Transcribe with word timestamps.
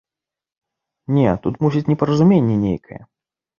Не, 1.17 1.35
тут, 1.45 1.53
мусіць, 1.67 1.85
непаразуменне 1.91 2.59
нейкае. 2.65 3.01